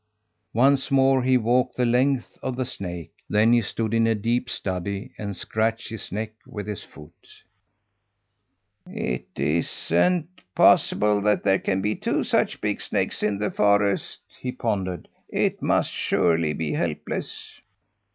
[0.55, 4.49] Once more he walked the length of the snake; then he stood in a deep
[4.49, 7.13] study, and scratched his neck with his foot.
[8.87, 14.51] "It isn't possible that there can be two such big snakes in the forest," he
[14.51, 15.07] pondered.
[15.29, 17.61] "It must surely be Helpless!"